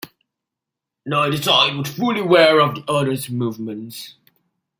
[1.05, 4.15] Neither side was fully aware of the other's movements.